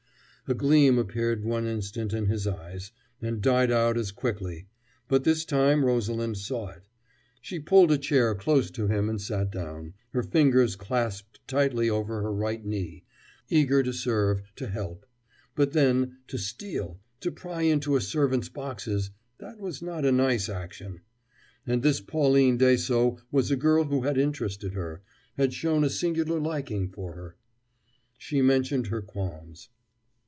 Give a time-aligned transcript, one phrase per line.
[0.47, 4.67] A gleam appeared one instant in his eyes, and died out as quickly,
[5.07, 6.89] but this time Rosalind saw it.
[7.39, 12.21] She pulled a chair close to him and sat down, her fingers clasped tightly over
[12.21, 13.05] her right knee
[13.47, 15.05] eager to serve, to help.
[15.55, 20.49] But, then, to steal, to pry into a servant's boxes, that was not a nice
[20.49, 20.99] action.
[21.65, 25.01] And this Pauline Dessaulx was a girl who had interested her,
[25.37, 27.37] had shown a singular liking for her.
[28.17, 29.69] She mentioned her qualms.